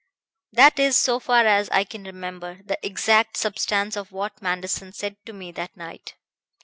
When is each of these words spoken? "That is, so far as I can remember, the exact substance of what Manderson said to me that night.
"That 0.51 0.79
is, 0.79 0.97
so 0.97 1.19
far 1.19 1.45
as 1.45 1.69
I 1.69 1.83
can 1.83 2.03
remember, 2.05 2.61
the 2.65 2.83
exact 2.83 3.37
substance 3.37 3.95
of 3.95 4.11
what 4.11 4.41
Manderson 4.41 4.93
said 4.93 5.15
to 5.27 5.31
me 5.31 5.51
that 5.51 5.77
night. 5.77 6.15